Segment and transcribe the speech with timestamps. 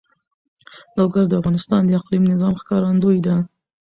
[0.97, 3.35] لوگر د افغانستان د اقلیمي نظام ښکارندوی ده.